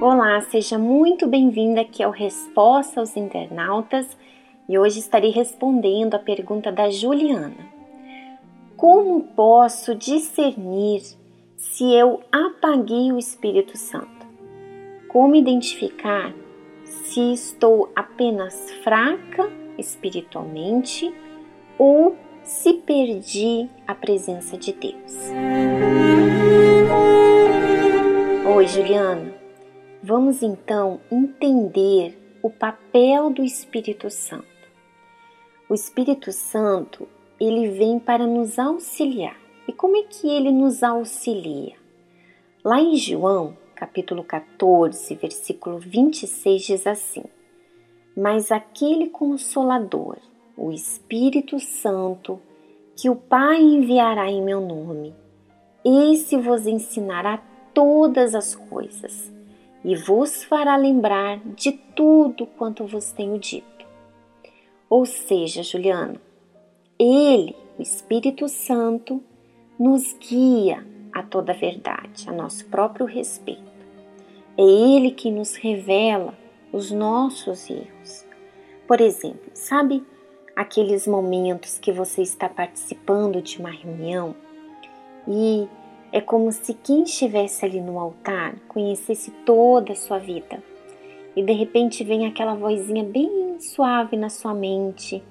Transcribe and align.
Olá, 0.00 0.40
seja 0.50 0.78
muito 0.78 1.28
bem-vinda 1.28 1.82
aqui 1.82 2.02
ao 2.02 2.10
Resposta 2.10 2.98
aos 2.98 3.16
Internautas 3.16 4.18
e 4.68 4.76
hoje 4.76 4.98
estarei 4.98 5.30
respondendo 5.30 6.16
a 6.16 6.18
pergunta 6.18 6.72
da 6.72 6.90
Juliana. 6.90 7.54
Como 8.76 9.22
posso 9.22 9.94
discernir 9.94 11.02
se 11.56 11.94
eu 11.94 12.20
apaguei 12.32 13.12
o 13.12 13.18
Espírito 13.18 13.78
Santo? 13.78 14.26
Como 15.06 15.36
identificar 15.36 16.34
se 16.84 17.32
estou 17.32 17.92
apenas 17.94 18.72
fraca 18.82 19.48
espiritualmente 19.78 21.14
ou 21.78 22.16
se 22.42 22.74
perdi 22.74 23.68
a 23.86 23.94
presença 23.94 24.56
de 24.56 24.72
Deus? 24.72 25.12
Oi, 28.54 28.66
Juliana. 28.66 29.34
Vamos 30.02 30.42
então 30.42 31.00
entender 31.10 32.16
o 32.42 32.48
papel 32.48 33.30
do 33.30 33.42
Espírito 33.42 34.08
Santo. 34.08 34.46
O 35.68 35.74
Espírito 35.74 36.30
Santo 36.30 37.08
ele 37.40 37.70
vem 37.70 37.98
para 37.98 38.26
nos 38.26 38.58
auxiliar. 38.58 39.36
E 39.66 39.72
como 39.72 39.96
é 39.96 40.04
que 40.04 40.28
ele 40.28 40.52
nos 40.52 40.82
auxilia? 40.82 41.74
Lá 42.64 42.80
em 42.80 42.96
João, 42.96 43.56
capítulo 43.74 44.22
14, 44.22 45.14
versículo 45.16 45.78
26 45.78 46.62
diz 46.62 46.86
assim: 46.86 47.24
Mas 48.16 48.52
aquele 48.52 49.08
consolador, 49.08 50.18
o 50.56 50.72
Espírito 50.72 51.60
Santo, 51.60 52.40
que 52.96 53.10
o 53.10 53.16
Pai 53.16 53.60
enviará 53.60 54.30
em 54.30 54.42
meu 54.42 54.60
nome, 54.60 55.14
esse 55.84 56.36
vos 56.36 56.66
ensinará 56.66 57.42
todas 57.74 58.34
as 58.34 58.54
coisas 58.54 59.32
e 59.84 59.94
vos 59.94 60.42
fará 60.42 60.76
lembrar 60.76 61.38
de 61.54 61.72
tudo 61.72 62.46
quanto 62.46 62.86
vos 62.86 63.12
tenho 63.12 63.38
dito. 63.38 63.86
Ou 64.88 65.04
seja, 65.04 65.62
Juliano, 65.62 66.18
ele, 66.98 67.54
o 67.78 67.82
Espírito 67.82 68.48
Santo, 68.48 69.22
nos 69.78 70.14
guia 70.14 70.84
a 71.12 71.22
toda 71.22 71.52
a 71.52 71.56
verdade, 71.56 72.28
a 72.28 72.32
nosso 72.32 72.66
próprio 72.66 73.06
respeito. 73.06 73.76
É 74.56 74.62
Ele 74.62 75.10
que 75.10 75.30
nos 75.30 75.54
revela 75.54 76.34
os 76.72 76.90
nossos 76.90 77.68
erros. 77.68 78.26
Por 78.86 79.00
exemplo, 79.00 79.50
sabe 79.52 80.02
aqueles 80.56 81.06
momentos 81.06 81.78
que 81.78 81.92
você 81.92 82.22
está 82.22 82.48
participando 82.48 83.42
de 83.42 83.58
uma 83.58 83.70
reunião 83.70 84.34
e 85.28 85.68
é 86.10 86.20
como 86.20 86.50
se 86.50 86.72
quem 86.72 87.02
estivesse 87.02 87.64
ali 87.64 87.80
no 87.80 87.98
altar 87.98 88.56
conhecesse 88.68 89.30
toda 89.44 89.92
a 89.92 89.96
sua 89.96 90.18
vida. 90.18 90.62
E 91.36 91.42
de 91.42 91.52
repente 91.52 92.02
vem 92.02 92.26
aquela 92.26 92.54
vozinha 92.54 93.04
bem 93.04 93.60
suave 93.60 94.16
na 94.16 94.30
sua 94.30 94.54
mente 94.54 95.22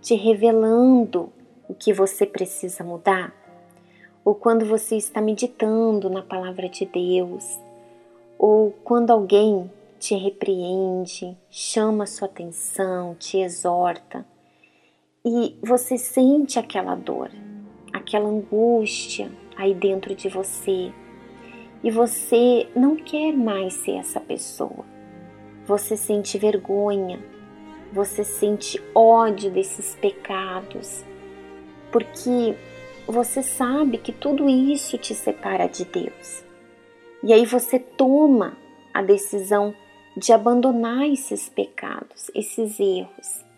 te 0.00 0.14
revelando 0.14 1.30
o 1.68 1.74
que 1.74 1.92
você 1.92 2.24
precisa 2.24 2.82
mudar, 2.82 3.34
ou 4.24 4.34
quando 4.34 4.64
você 4.64 4.96
está 4.96 5.20
meditando 5.20 6.08
na 6.08 6.22
palavra 6.22 6.68
de 6.68 6.86
Deus, 6.86 7.60
ou 8.38 8.72
quando 8.82 9.10
alguém 9.10 9.70
te 9.98 10.14
repreende, 10.14 11.36
chama 11.50 12.06
sua 12.06 12.26
atenção, 12.26 13.14
te 13.14 13.38
exorta, 13.38 14.24
e 15.24 15.56
você 15.62 15.98
sente 15.98 16.58
aquela 16.58 16.94
dor, 16.94 17.30
aquela 17.92 18.28
angústia 18.28 19.30
aí 19.56 19.74
dentro 19.74 20.14
de 20.14 20.28
você, 20.28 20.92
e 21.82 21.90
você 21.90 22.68
não 22.74 22.96
quer 22.96 23.32
mais 23.32 23.74
ser 23.74 23.96
essa 23.96 24.20
pessoa. 24.20 24.84
Você 25.66 25.96
sente 25.96 26.38
vergonha, 26.38 27.22
você 27.92 28.24
sente 28.24 28.82
ódio 28.94 29.50
desses 29.50 29.94
pecados, 29.96 31.04
porque 31.92 32.56
você 33.06 33.42
sabe 33.42 33.98
que 33.98 34.12
tudo 34.12 34.48
isso 34.48 34.96
te 34.96 35.14
separa 35.14 35.66
de 35.66 35.84
Deus. 35.84 36.44
E 37.22 37.32
aí 37.32 37.44
você 37.44 37.78
toma 37.78 38.56
a 38.94 39.02
decisão 39.02 39.74
de 40.16 40.32
abandonar 40.32 41.06
esses 41.06 41.48
pecados, 41.48 42.30
esses 42.34 42.80
erros. 42.80 43.49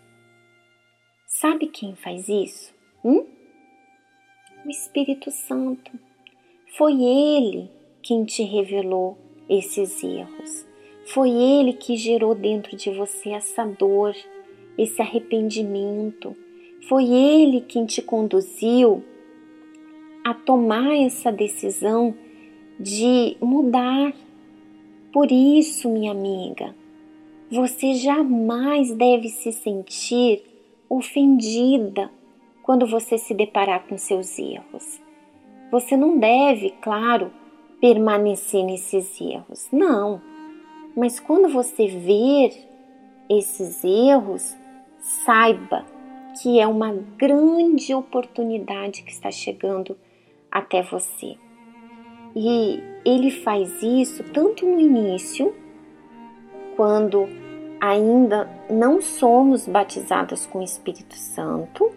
Sabe 1.41 1.65
quem 1.65 1.95
faz 1.95 2.29
isso? 2.29 2.71
Hum? 3.03 3.25
O 4.63 4.69
Espírito 4.69 5.31
Santo. 5.31 5.91
Foi 6.77 6.93
Ele 6.93 7.71
quem 8.03 8.23
te 8.23 8.43
revelou 8.43 9.17
esses 9.49 10.03
erros. 10.03 10.63
Foi 11.07 11.31
Ele 11.31 11.73
que 11.73 11.97
gerou 11.97 12.35
dentro 12.35 12.77
de 12.77 12.91
você 12.91 13.31
essa 13.31 13.65
dor, 13.65 14.15
esse 14.77 15.01
arrependimento. 15.01 16.35
Foi 16.87 17.05
Ele 17.05 17.61
quem 17.61 17.87
te 17.87 18.03
conduziu 18.03 19.03
a 20.23 20.35
tomar 20.35 20.95
essa 20.97 21.31
decisão 21.31 22.15
de 22.79 23.35
mudar. 23.41 24.13
Por 25.11 25.31
isso, 25.31 25.89
minha 25.89 26.11
amiga, 26.11 26.75
você 27.49 27.95
jamais 27.95 28.93
deve 28.93 29.29
se 29.29 29.51
sentir 29.51 30.52
ofendida 30.89 32.11
quando 32.61 32.85
você 32.85 33.17
se 33.17 33.33
deparar 33.33 33.87
com 33.87 33.97
seus 33.97 34.37
erros. 34.39 35.01
Você 35.71 35.97
não 35.97 36.17
deve, 36.17 36.71
claro, 36.81 37.31
permanecer 37.81 38.63
nesses 38.63 39.19
erros. 39.19 39.67
Não 39.71 40.21
mas 40.95 41.19
quando 41.19 41.49
você 41.49 41.87
ver 41.87 42.53
esses 43.29 43.83
erros, 43.83 44.55
saiba 44.99 45.85
que 46.41 46.59
é 46.59 46.67
uma 46.67 46.93
grande 47.17 47.93
oportunidade 47.93 49.03
que 49.03 49.11
está 49.11 49.31
chegando 49.31 49.97
até 50.51 50.81
você. 50.83 51.35
E 52.35 52.79
ele 53.05 53.31
faz 53.31 53.81
isso 53.81 54.23
tanto 54.31 54.65
no 54.65 54.79
início, 54.79 55.53
quando 56.75 57.27
ainda 57.83 58.49
não 58.69 59.01
somos 59.01 59.67
batizadas 59.67 60.45
com 60.45 60.59
o 60.59 60.63
Espírito 60.63 61.17
Santo, 61.17 61.91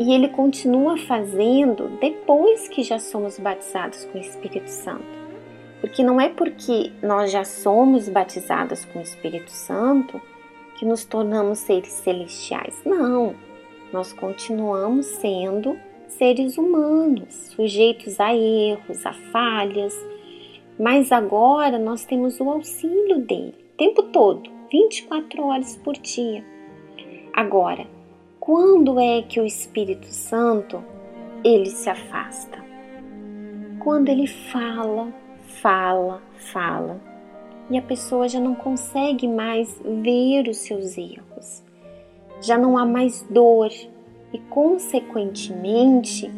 e 0.00 0.12
ele 0.12 0.30
continua 0.30 0.98
fazendo 0.98 1.88
depois 2.00 2.68
que 2.68 2.82
já 2.82 2.98
somos 2.98 3.38
batizados 3.38 4.04
com 4.06 4.18
o 4.18 4.20
Espírito 4.20 4.68
Santo. 4.68 5.06
Porque 5.80 6.02
não 6.02 6.20
é 6.20 6.28
porque 6.28 6.90
nós 7.00 7.30
já 7.30 7.44
somos 7.44 8.08
batizadas 8.08 8.84
com 8.86 8.98
o 8.98 9.02
Espírito 9.02 9.50
Santo 9.52 10.20
que 10.76 10.84
nos 10.84 11.04
tornamos 11.04 11.60
seres 11.60 11.92
celestiais. 11.92 12.74
Não, 12.84 13.36
nós 13.92 14.12
continuamos 14.12 15.06
sendo 15.06 15.78
seres 16.08 16.58
humanos, 16.58 17.52
sujeitos 17.54 18.18
a 18.18 18.34
erros, 18.34 19.06
a 19.06 19.12
falhas, 19.12 19.94
mas 20.76 21.12
agora 21.12 21.78
nós 21.78 22.04
temos 22.04 22.40
o 22.40 22.50
auxílio 22.50 23.18
dele 23.18 23.67
tempo 23.78 24.02
todo, 24.02 24.50
24 24.70 25.42
horas 25.42 25.76
por 25.76 25.94
dia. 25.94 26.44
Agora, 27.32 27.86
quando 28.38 29.00
é 29.00 29.22
que 29.22 29.40
o 29.40 29.46
Espírito 29.46 30.06
Santo 30.06 30.84
ele 31.42 31.70
se 31.70 31.88
afasta? 31.88 32.62
Quando 33.78 34.10
ele 34.10 34.26
fala 34.26 35.10
fala, 35.62 36.22
fala, 36.52 37.00
e 37.70 37.76
a 37.76 37.82
pessoa 37.82 38.28
já 38.28 38.40
não 38.40 38.54
consegue 38.54 39.26
mais 39.26 39.80
ver 39.84 40.48
os 40.48 40.58
seus 40.58 40.96
erros, 40.96 41.62
já 42.40 42.56
não 42.56 42.78
há 42.78 42.86
mais 42.86 43.26
dor 43.28 43.70
e, 44.32 44.38
consequentemente, 44.50 46.30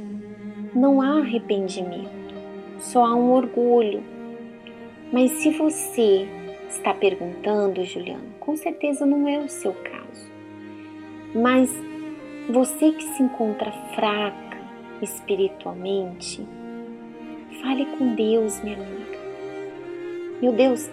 não 0.74 1.02
há 1.02 1.18
arrependimento, 1.18 2.34
só 2.78 3.04
há 3.04 3.14
um 3.14 3.32
orgulho. 3.32 4.02
Mas 5.12 5.32
se 5.32 5.50
você 5.50 6.26
está 6.70 6.94
perguntando, 6.94 7.84
Juliano, 7.84 8.32
com 8.38 8.56
certeza 8.56 9.04
não 9.04 9.28
é 9.28 9.38
o 9.38 9.48
seu 9.48 9.72
caso. 9.72 10.30
Mas 11.34 11.70
você 12.48 12.92
que 12.92 13.02
se 13.02 13.22
encontra 13.22 13.70
fraca 13.94 14.58
espiritualmente, 15.02 16.46
fale 17.60 17.86
com 17.96 18.14
Deus, 18.14 18.62
minha 18.62 18.76
amiga. 18.76 19.18
Meu 20.40 20.52
Deus, 20.52 20.88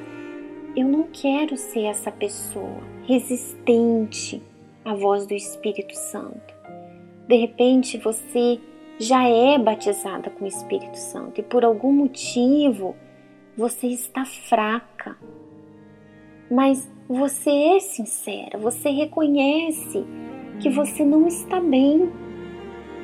eu 0.76 0.86
não 0.86 1.04
quero 1.04 1.56
ser 1.56 1.86
essa 1.86 2.12
pessoa 2.12 2.84
resistente 3.06 4.42
à 4.84 4.94
voz 4.94 5.26
do 5.26 5.34
Espírito 5.34 5.96
Santo. 5.96 6.54
De 7.28 7.36
repente 7.36 7.98
você 7.98 8.60
já 9.00 9.28
é 9.28 9.58
batizada 9.58 10.30
com 10.30 10.46
o 10.46 10.48
Espírito 10.48 10.98
Santo 10.98 11.40
e 11.40 11.44
por 11.44 11.64
algum 11.64 11.92
motivo 11.92 12.96
você 13.56 13.88
está 13.88 14.24
fraca. 14.26 15.18
Mas 16.50 16.90
você 17.10 17.50
é 17.50 17.80
sincera, 17.80 18.58
você 18.58 18.90
reconhece 18.90 20.06
que 20.60 20.70
você 20.70 21.04
não 21.04 21.28
está 21.28 21.60
bem. 21.60 22.10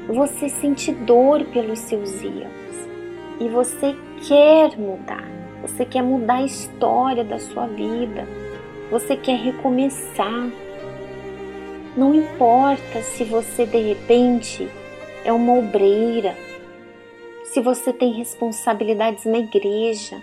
Você 0.08 0.50
sente 0.50 0.92
dor 0.92 1.46
pelos 1.46 1.80
seus 1.80 2.22
erros 2.22 2.88
e 3.40 3.48
você 3.48 3.96
quer 4.28 4.78
mudar. 4.78 5.24
Você 5.62 5.86
quer 5.86 6.02
mudar 6.02 6.36
a 6.36 6.46
história 6.46 7.24
da 7.24 7.40
sua 7.40 7.68
vida. 7.68 8.28
Você 8.92 9.16
quer 9.16 9.38
recomeçar. 9.38 10.52
Não 11.96 12.14
importa 12.14 13.02
se 13.02 13.24
você 13.24 13.66
de 13.66 13.78
repente 13.78 14.68
é 15.24 15.32
uma 15.32 15.58
obreira, 15.58 16.36
se 17.46 17.62
você 17.62 17.94
tem 17.94 18.12
responsabilidades 18.12 19.26
na 19.26 19.38
igreja, 19.38 20.22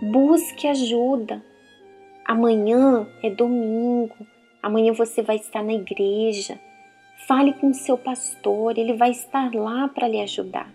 busque 0.00 0.66
ajuda. 0.68 1.42
Amanhã 2.30 3.08
é 3.24 3.28
domingo, 3.28 4.14
amanhã 4.62 4.92
você 4.92 5.20
vai 5.20 5.34
estar 5.34 5.64
na 5.64 5.72
igreja. 5.72 6.60
Fale 7.26 7.52
com 7.54 7.74
seu 7.74 7.98
pastor, 7.98 8.78
ele 8.78 8.92
vai 8.92 9.10
estar 9.10 9.52
lá 9.52 9.88
para 9.88 10.06
lhe 10.06 10.20
ajudar. 10.20 10.72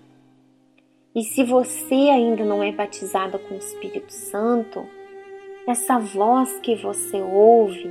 E 1.16 1.24
se 1.24 1.46
você 1.46 2.10
ainda 2.10 2.44
não 2.44 2.62
é 2.62 2.74
batizada 2.74 3.40
com 3.40 3.56
o 3.56 3.57
Espírito 3.57 4.12
Santo, 4.12 4.86
essa 5.66 5.98
voz 5.98 6.60
que 6.60 6.75
você 6.75 7.22
ouve, 7.22 7.90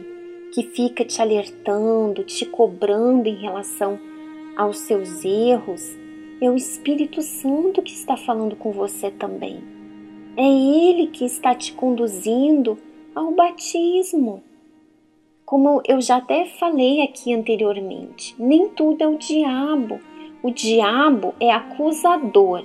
que 0.53 0.65
fica 0.65 1.03
te 1.03 1.23
alertando, 1.23 2.23
te 2.23 2.45
cobrando 2.45 3.31
em 3.31 3.37
relação 3.37 3.99
aos 4.59 4.81
seus 4.81 5.25
erros, 5.25 5.97
é 6.39 6.51
o 6.51 6.55
Espírito 6.55 7.23
Santo 7.23 7.81
que 7.81 7.95
está 7.95 8.15
falando 8.15 8.57
com 8.57 8.73
você 8.73 9.11
também. 9.11 9.65
É 10.37 10.47
Ele 10.47 11.07
que 11.07 11.25
está 11.25 11.55
te 11.55 11.73
conduzindo 11.73 12.77
ao 13.15 13.31
batismo. 13.31 14.43
Como 15.45 15.83
eu 15.87 16.01
já 16.01 16.17
até 16.17 16.47
falei 16.47 17.03
aqui 17.03 17.35
anteriormente, 17.35 18.35
nem 18.39 18.69
tudo 18.69 19.03
é 19.03 19.09
o 19.09 19.19
diabo. 19.19 20.01
O 20.43 20.51
diabo 20.51 21.35
é 21.39 21.51
acusador. 21.53 22.65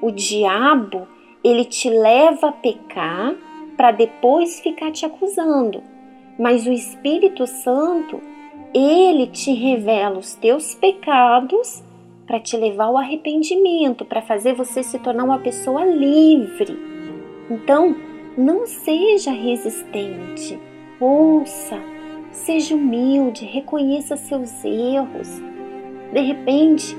O 0.00 0.10
diabo, 0.10 1.06
ele 1.42 1.64
te 1.64 1.88
leva 1.90 2.48
a 2.48 2.52
pecar 2.52 3.34
para 3.76 3.90
depois 3.90 4.60
ficar 4.60 4.92
te 4.92 5.04
acusando. 5.04 5.82
Mas 6.38 6.66
o 6.66 6.72
Espírito 6.72 7.46
Santo, 7.46 8.20
ele 8.72 9.26
te 9.26 9.52
revela 9.52 10.18
os 10.18 10.34
teus 10.34 10.74
pecados 10.74 11.82
para 12.26 12.38
te 12.38 12.56
levar 12.56 12.84
ao 12.84 12.96
arrependimento, 12.96 14.04
para 14.04 14.22
fazer 14.22 14.54
você 14.54 14.82
se 14.82 14.98
tornar 14.98 15.24
uma 15.24 15.40
pessoa 15.40 15.84
livre. 15.84 16.78
Então, 17.50 17.96
não 18.40 18.66
seja 18.66 19.30
resistente. 19.32 20.58
Ouça, 20.98 21.78
seja 22.32 22.74
humilde, 22.74 23.44
reconheça 23.44 24.16
seus 24.16 24.64
erros. 24.64 25.28
De 26.10 26.20
repente, 26.20 26.96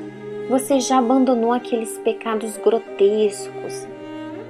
você 0.48 0.80
já 0.80 1.00
abandonou 1.00 1.52
aqueles 1.52 1.98
pecados 1.98 2.58
grotescos, 2.58 3.88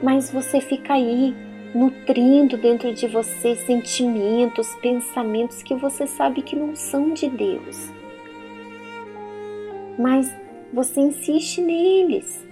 mas 0.03 0.31
você 0.31 0.59
fica 0.59 0.95
aí 0.95 1.33
nutrindo 1.73 2.57
dentro 2.57 2.93
de 2.93 3.07
você 3.07 3.55
sentimentos, 3.55 4.75
pensamentos 4.81 5.63
que 5.63 5.73
você 5.73 6.05
sabe 6.05 6.41
que 6.41 6.57
não 6.57 6.75
são 6.75 7.13
de 7.13 7.29
Deus. 7.29 7.89
Mas 9.97 10.29
você 10.73 10.99
insiste 10.99 11.61
neles. 11.61 12.50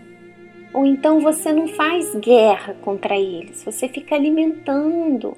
Ou 0.73 0.85
então 0.85 1.19
você 1.19 1.51
não 1.51 1.67
faz 1.67 2.15
guerra 2.15 2.75
contra 2.81 3.17
eles, 3.17 3.63
você 3.63 3.87
fica 3.87 4.15
alimentando. 4.15 5.35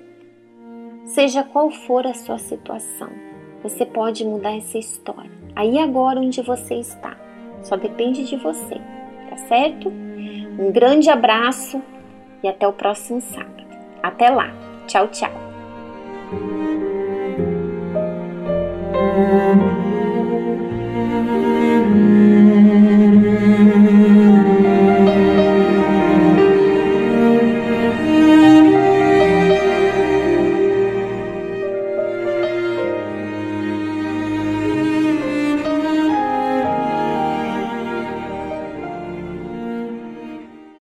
Seja 1.05 1.43
qual 1.43 1.71
for 1.71 2.05
a 2.05 2.13
sua 2.13 2.37
situação, 2.37 3.09
você 3.63 3.85
pode 3.85 4.25
mudar 4.25 4.55
essa 4.55 4.77
história. 4.77 5.31
Aí 5.55 5.77
agora 5.79 6.19
onde 6.19 6.41
você 6.41 6.75
está, 6.75 7.17
só 7.61 7.75
depende 7.75 8.25
de 8.25 8.35
você, 8.35 8.75
tá 9.29 9.37
certo? 9.47 9.89
Um 9.89 10.71
grande 10.71 11.09
abraço 11.09 11.81
e 12.43 12.47
até 12.47 12.67
o 12.67 12.73
próximo 12.73 13.21
sábado. 13.21 13.63
Até 14.03 14.29
lá. 14.29 14.51
Tchau, 14.87 15.07
tchau. 15.07 15.31